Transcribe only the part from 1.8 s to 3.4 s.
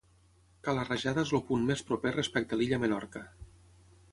proper respecte l'illa Menorca.